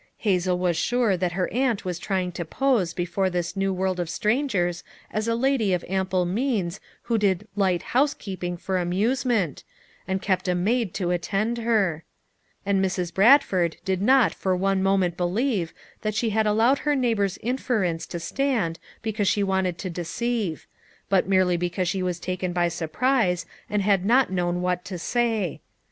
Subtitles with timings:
[0.17, 4.09] Hazel was sure that her aunt was trying to pose before this new world of
[4.09, 9.63] strangers as a lady of ample means who did "light housekeeping" for amuse ment,
[10.07, 12.03] and kept a maid to attend her;
[12.65, 13.13] and Mrs.
[13.13, 15.71] Bradford did not for one moment believe
[16.01, 20.65] that she had allowed her neighbor's inference to stand because she wanted to deceive;
[21.09, 25.61] but merely that" she was taken by surprise and had not known what to say.